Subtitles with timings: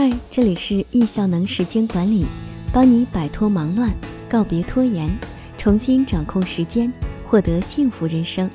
[0.00, 2.24] 嗨，这里是易效能时间管理，
[2.72, 3.92] 帮你摆脱忙乱，
[4.30, 5.10] 告别拖延，
[5.56, 6.92] 重新掌控时间，
[7.26, 8.48] 获得幸福人生。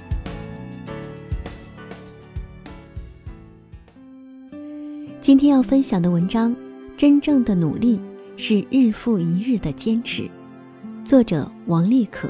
[5.20, 6.56] 今天要分享的文章，
[6.96, 8.00] 真正的努力
[8.38, 10.32] 是日复一日的坚持。
[11.04, 12.30] 作者王丽可。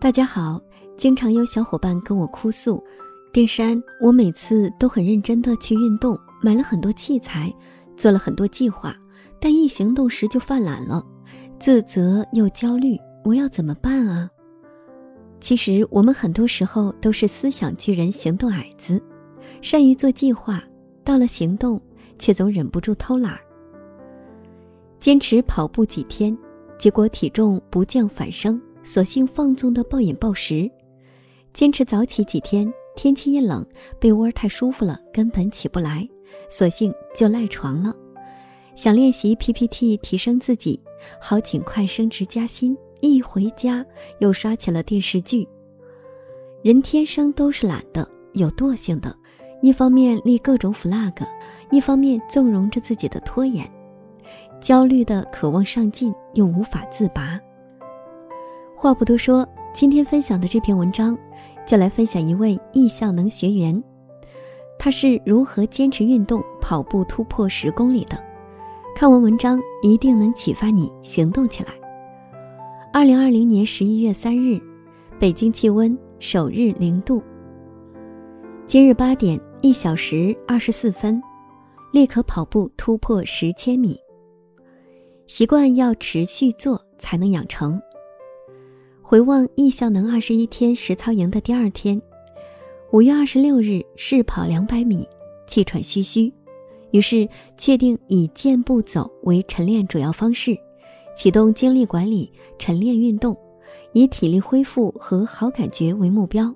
[0.00, 0.58] 大家好，
[0.96, 2.82] 经常有小伙伴跟我哭诉，
[3.32, 7.52] 丁山，我每次都很认真的去运动，买了很多器材，
[7.96, 8.96] 做了很多计划，
[9.40, 11.04] 但一行动时就犯懒了，
[11.58, 14.30] 自责又焦虑，我要怎么办啊？
[15.40, 19.02] 其实我们很多时候都是思想巨人，行动矮子，
[19.60, 20.62] 善于做计划，
[21.02, 21.80] 到了行动
[22.18, 23.38] 却总忍不住偷懒。
[25.00, 26.34] 坚持跑步几天，
[26.78, 28.60] 结果体重不降反升。
[28.86, 30.70] 索性放纵的暴饮暴食，
[31.54, 33.64] 坚持早起几天，天气一冷，
[34.00, 36.06] 被窝太舒服了，根本起不来，
[36.50, 37.94] 索性就赖床了。
[38.74, 40.82] 想练习 PPT 提升自己，
[41.20, 43.86] 好尽快升职加薪，一回家
[44.18, 45.48] 又刷起了电视剧。
[46.64, 49.16] 人天生都是懒的，有惰性的，
[49.62, 51.24] 一方面立各种 flag，
[51.70, 53.64] 一方面纵容着自己的拖延，
[54.60, 57.38] 焦虑的渴望上进，又无法自拔。
[58.76, 61.16] 话不多说，今天分享的这篇文章，
[61.66, 63.82] 就来分享一位易效能学员，
[64.78, 68.22] 他是如何坚持运动跑步突破十公里的。
[68.94, 71.72] 看完文章，一定能启发你行动起来。
[72.92, 74.60] 二零二零年十一月三日，
[75.18, 77.22] 北京气温首日零度。
[78.66, 81.20] 今日八点一小时二十四分，
[81.92, 83.98] 立刻跑步突破十千米。
[85.26, 87.80] 习惯要持续做才能养成。
[89.06, 92.00] 回望易效能二十一天实操营的第二天，
[92.90, 95.06] 五月二十六日试跑两百米，
[95.46, 96.32] 气喘吁吁，
[96.90, 97.28] 于是
[97.58, 100.56] 确定以健步走为晨练主要方式，
[101.14, 103.36] 启动精力管理晨练运动，
[103.92, 106.50] 以体力恢复和好感觉为目标，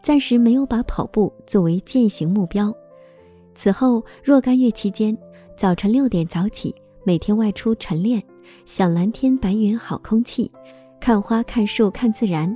[0.00, 2.72] 暂时没有把跑步作为践行目标。
[3.52, 5.18] 此后若干月期间，
[5.56, 8.22] 早晨六点早起，每天外出晨练，
[8.64, 10.48] 享蓝天白云好空气。
[11.00, 12.54] 看花、看树、看自然，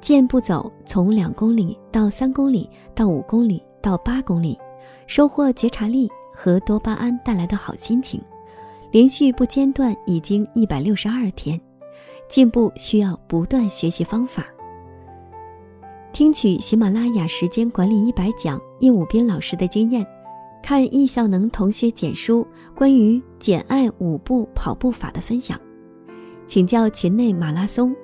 [0.00, 4.56] 健步走，从两公里到三公里，到五公里，到八公里，
[5.08, 8.22] 收获觉察力和多巴胺带来的好心情，
[8.92, 11.60] 连续不间断已经一百六十二天，
[12.28, 14.46] 进步需要不断学习方法。
[16.12, 20.06] 听取喜马拉雅时间管理一百讲叶武斌老师的经验，
[20.62, 25.58] 看易效能同学简书关于简爱五步跑步法的分享。
[26.52, 27.96] 请教群内马拉松、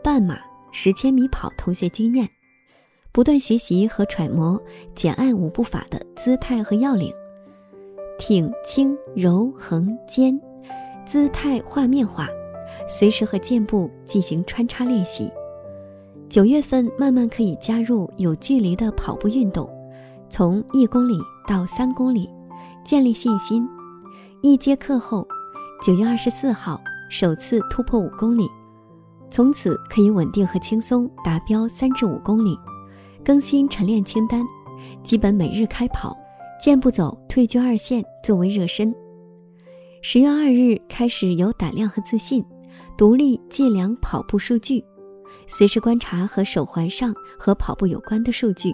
[0.00, 0.38] 半马、
[0.70, 2.30] 十千米跑同学经验，
[3.10, 4.62] 不断学习和揣摩
[4.94, 7.12] 简爱五步法的姿态和要领，
[8.16, 10.40] 挺、轻、柔、横、肩，
[11.04, 12.28] 姿态画面化，
[12.86, 15.28] 随时和健步进行穿插练习。
[16.28, 19.68] 九月份慢慢可以加入有距离的跑步运动，
[20.28, 22.30] 从一公里到三公里，
[22.84, 23.68] 建立信心。
[24.42, 25.26] 一节课后，
[25.82, 26.80] 九月二十四号。
[27.08, 28.48] 首次突破五公里，
[29.30, 32.58] 从此可以稳定和轻松达标三至五公里。
[33.24, 34.44] 更新晨练清单，
[35.02, 36.16] 基本每日开跑，
[36.60, 38.94] 健步走退居二线作为热身。
[40.02, 42.44] 十月二日开始有胆量和自信，
[42.96, 44.84] 独立计量跑步数据，
[45.46, 48.72] 随时观察和手环上和跑步有关的数据，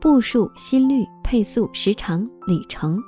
[0.00, 3.00] 步数、心率、配速、时长、里程。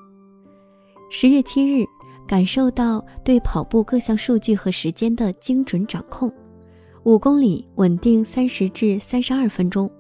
[1.11, 1.85] 十月七日。
[2.31, 6.33] 感受到对跑步各项数据和时间的精准掌控，
[7.03, 9.91] 五公里稳定三十至三十二分钟，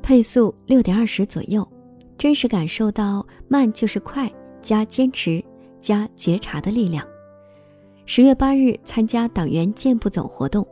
[0.00, 1.62] 配速六点二十左右，
[2.16, 5.44] 真实感受到慢就是快加坚持
[5.78, 7.06] 加觉察的力量。
[8.06, 10.66] 十月八日参加党员健步走活动，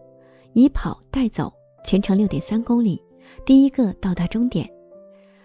[0.55, 1.53] 以跑带走，
[1.85, 2.99] 全程六点三公里，
[3.45, 4.67] 第一个到达终点。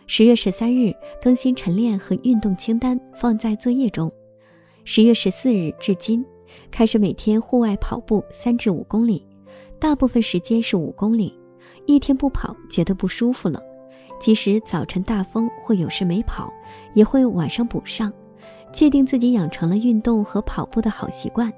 [0.05, 4.09] 十月十三日更新晨练和运动清单，放在作业中。
[4.89, 6.25] 十月十四日至今，
[6.71, 9.21] 开始每天户外跑步三至五公里，
[9.77, 11.37] 大部分时间是五公里。
[11.85, 13.61] 一天不跑觉得不舒服了，
[14.17, 16.49] 即使早晨大风或有事没跑，
[16.93, 18.11] 也会晚上补上。
[18.71, 21.51] 确定自己养成了运动和跑步的好习惯。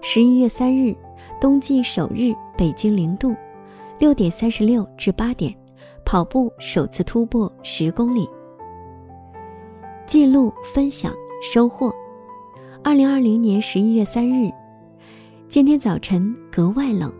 [0.00, 0.96] 十一月三日，
[1.40, 3.36] 冬季首日，北京零度，
[4.00, 5.54] 六点三十六至八点，
[6.04, 8.28] 跑步首次突破十公里。
[10.08, 11.94] 记录分享收获。
[12.84, 14.50] 二零二零年十一月三日，
[15.48, 17.12] 今天早晨格外冷。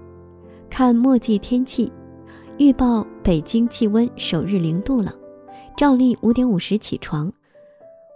[0.69, 1.91] 看墨迹天气
[2.59, 5.15] 预报，北京气温首日零度了，
[5.77, 7.33] 照例五点五十起床，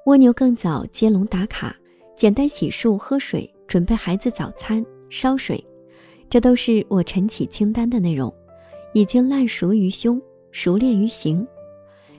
[0.06, 1.75] 蜗牛更早接龙打卡，
[2.16, 5.64] 简单洗漱喝水，准备孩子早餐烧水，
[6.28, 8.32] 这都是我晨起清单的内容，
[8.93, 10.20] 已经烂熟于胸，
[10.50, 11.46] 熟练于行。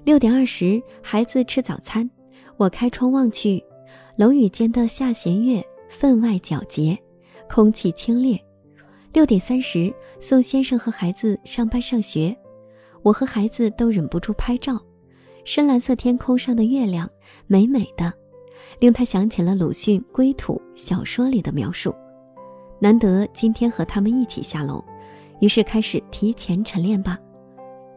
[0.06, 2.10] 六点二十，孩子吃早餐，
[2.56, 3.62] 我开窗望去，
[4.18, 6.98] 楼宇间的下弦月分外皎洁，
[7.48, 8.40] 空气清冽。
[9.14, 12.36] 六点三十，送先生和孩子上班上学，
[13.04, 14.82] 我和孩子都忍不住拍照。
[15.46, 17.08] 深蓝色天空上的月亮，
[17.46, 18.12] 美美的，
[18.80, 21.94] 令他想起了鲁迅《归土》小说里的描述。
[22.80, 24.84] 难得今天和他们一起下楼，
[25.42, 27.20] 于是开始提前晨练吧。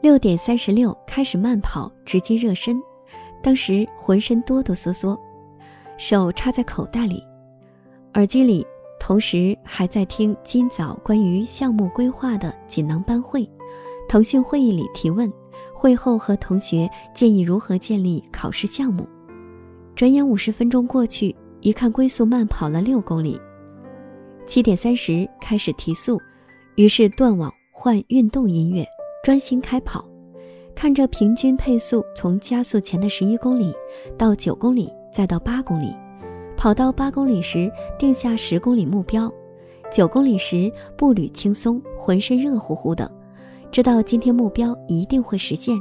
[0.02, 2.78] 六点三十六开始慢跑，直接热身，
[3.43, 5.19] 当时浑身哆哆嗦嗦，
[6.00, 7.23] 手插在口袋里，
[8.14, 8.67] 耳机里。
[8.99, 13.49] 同时还在听今早关于项目规划的锦囊班会，
[14.08, 15.31] 腾讯会议里提问，
[15.75, 19.06] 会后和同学建议如何建立考试项目。
[19.94, 23.38] 转眼五十分钟过去，一看龟速慢跑了六公里。
[24.47, 26.19] 七点三十开始提速，
[26.76, 28.87] 于是断网换运动音乐，
[29.23, 30.02] 专心开跑，
[30.75, 33.75] 看着平均配速从加速前的十一公里
[34.17, 35.94] 到九公里，再到八公里。
[36.56, 39.30] 跑到八公里时，定下十公里目标；
[39.90, 43.10] 九公里时，步履轻松，浑身热乎乎的，
[43.72, 45.74] 知道今天目标一定会实现，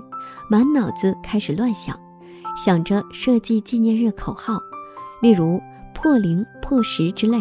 [0.49, 1.99] 满脑子开始乱想，
[2.55, 4.57] 想着设计纪念日口号，
[5.21, 5.59] 例如
[5.93, 7.37] 破零、破十之类，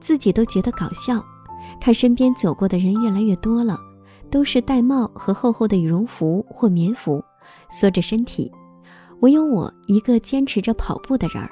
[0.00, 1.24] 自己都觉得搞笑。
[1.80, 3.78] 看身边走过的人越来越多了，
[4.28, 7.22] 都是戴帽和厚厚的羽绒服或棉服，
[7.68, 8.50] 缩着身体，
[9.20, 11.50] 唯有我一个坚持着跑步的人儿。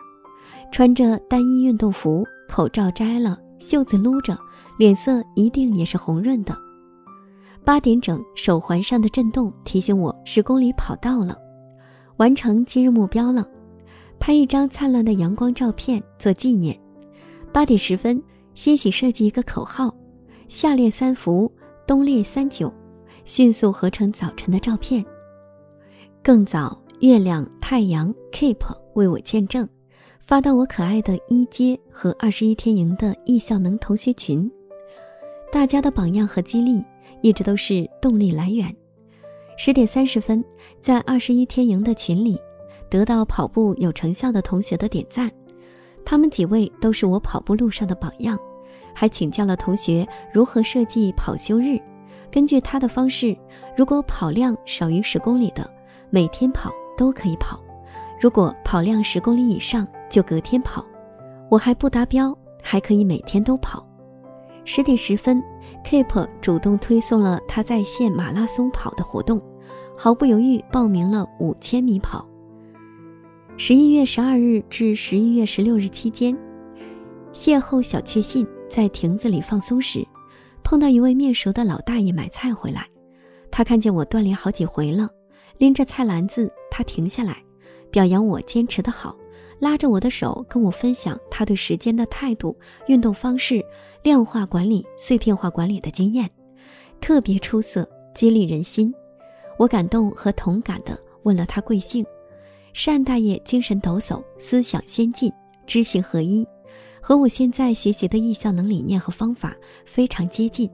[0.73, 4.37] 穿着单一运动服，口罩摘了，袖子撸着，
[4.77, 6.57] 脸色一定也是红润的。
[7.65, 11.39] 八点整，手环上的震动提醒我十公里跑到了，
[12.17, 13.47] 完成今日目标了。
[14.19, 16.79] 拍一张灿烂的阳光照片做纪念。
[17.53, 18.23] 八点十分，
[18.55, 19.95] 欣喜设计一个口号：
[20.49, 21.51] 夏列三伏，
[21.87, 22.73] 冬列三九，
[23.25, 25.05] 迅速合成早晨的照片。
[26.23, 28.57] 更早，月亮、太阳、Keep
[28.95, 29.69] 为我见证。
[30.21, 34.51] 发到我可爱的一阶和二十一天营的易效能同学群，
[35.53, 36.83] 大家的榜样和激励
[37.21, 38.75] 一直都是动力来源。
[39.59, 40.43] 十点三十分，
[40.81, 42.39] 在二十一天营的群里，
[42.89, 45.31] 得到跑步有成效的同学的点赞，
[46.07, 48.39] 他们几位都是我跑步路上的榜样，
[48.95, 51.79] 还请教了同学如何设计跑休日。
[52.31, 53.37] 根据他的方式，
[53.77, 55.71] 如果跑量少于十公里的，
[56.09, 57.59] 每天跑都可以跑；
[58.21, 60.85] 如果跑量十公里以上，就隔天跑，
[61.51, 63.87] 我还不达标，还可以每天都跑。
[64.65, 65.43] 十点十分
[65.85, 69.41] ，Keep 主动推送了他在线马拉松跑的活动，
[69.97, 72.27] 毫不犹豫报名了五千米跑。
[73.57, 76.37] 十一月十二日至十一月十六日期间，
[77.33, 80.05] 邂逅小确幸，在亭子里放松时，
[80.63, 82.87] 碰到一位面熟的老大爷买菜回来，
[83.51, 85.09] 他看见我锻炼好几回了，
[85.59, 87.41] 拎着菜篮子，他停下来，
[87.89, 89.17] 表扬我坚持的好。
[89.61, 93.65] 拉着我的手，跟我分享他对时间的态度、运动方式、
[94.03, 96.29] 量化管理、碎片化管理的经验，
[97.01, 98.93] 特别出色，激励人心。
[99.57, 102.05] 我感动和同感的问了他贵姓，
[102.85, 105.33] 单大爷精神抖擞，思想先进，
[105.69, 106.45] 知行合一，
[107.01, 109.55] 和我现在学习的易效能理念和方法
[109.87, 110.69] 非常接近。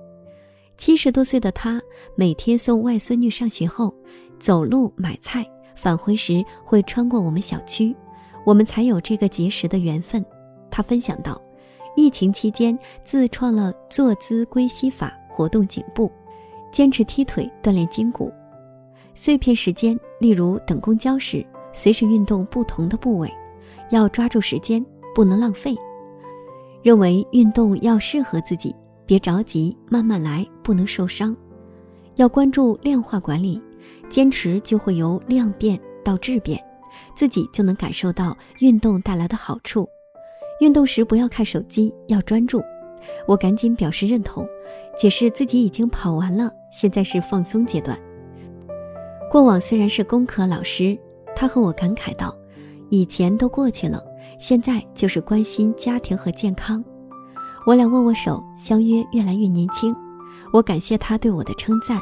[0.79, 1.79] 七十多岁的他，
[2.15, 3.95] 每天送外孙女上学后，
[4.41, 5.47] 走路买菜，
[5.81, 7.97] 返回时会穿过我们小区。
[8.45, 10.23] 我们才有这个结识的缘分。
[10.71, 11.41] 他分享到，
[11.97, 16.13] 疫情期间自创了坐姿归西法，活动颈部，
[16.71, 18.31] 坚持踢腿锻炼筋骨。
[19.15, 23.33] 碎片时间，例如等公交时，随时运动不同的部位，
[23.89, 24.85] 要抓住时间，
[25.15, 25.75] 不能浪费。
[26.83, 28.75] 认为运动要适合自己，
[29.07, 31.37] 别着急，慢慢来，不能受伤。
[32.17, 33.61] 要关注量化管理，
[34.11, 36.61] 坚持就会由量变到质变。
[37.15, 39.89] 自己就能感受到运动带来的好处。
[40.61, 42.61] 运动时不要看手机，要专注。
[43.27, 44.47] 我赶紧表示认同，
[44.99, 47.99] 解释自己已经跑完了，现在是放松阶段。
[49.31, 50.99] 过往虽然是工科老师，
[51.35, 52.37] 他和我感慨道
[52.91, 54.03] ：“以前都过去了，
[54.39, 56.85] 现在就是关心家庭和健康。”
[57.65, 59.95] 我俩握握手，相约越来越年轻。
[60.53, 61.99] 我感谢他对我的称赞，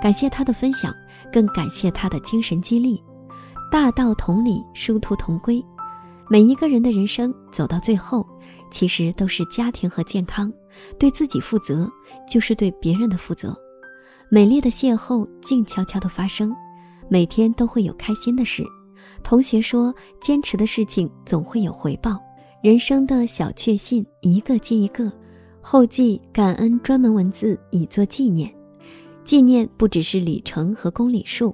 [0.00, 0.94] 感谢他的分享，
[1.32, 3.02] 更感谢他的精神激励。
[3.70, 5.64] 大道同理，殊途同归。
[6.28, 8.26] 每一个人的人生走到最后，
[8.70, 10.52] 其实都是家庭和健康。
[10.98, 11.90] 对自己负责，
[12.28, 13.56] 就是对别人的负责。
[14.28, 16.54] 美丽的邂逅静悄悄地发生，
[17.08, 18.64] 每天都会有开心的事。
[19.22, 22.20] 同学说，坚持的事情总会有回报。
[22.62, 25.10] 人生的小确幸一个接一个，
[25.60, 28.52] 后记感恩专门文字以作纪念。
[29.26, 31.52] 纪念不只是里程和公里数，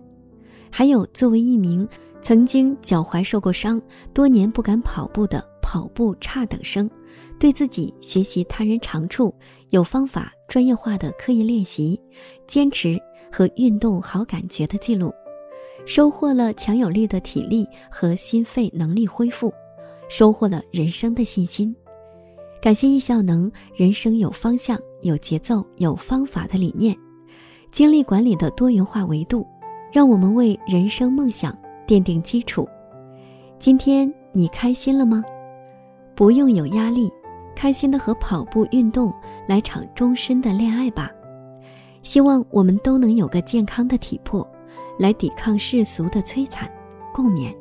[0.71, 1.89] 还有作为一名
[2.21, 3.81] 曾经脚踝受过伤、
[4.13, 6.89] 多年不敢跑步的跑步差等生，
[7.41, 9.35] 对自己学习他人长处、
[9.71, 11.99] 有方法、专业化的刻意练习、
[12.47, 13.01] 坚持
[13.33, 15.11] 和运动好感觉的记录，
[15.87, 19.51] 收获了强有力的体力和心肺能力恢复。
[20.11, 21.75] 收获了人生的信心，
[22.61, 26.95] 感谢易效能，人生有方向、有节奏、有方法的理念，
[27.73, 29.47] 精力管理的多元化维度，
[29.91, 32.69] 让我们为人生梦想奠定基础。
[33.59, 35.25] 今天你开心了吗？
[36.15, 37.11] 不用有压力，
[37.57, 39.11] 开心的和跑步运动
[39.49, 41.11] 来场终身的恋爱吧。
[42.03, 44.47] 希望我们都能有个健康的体魄，
[44.99, 46.71] 来抵抗世俗的摧残，
[47.15, 47.55] 共勉。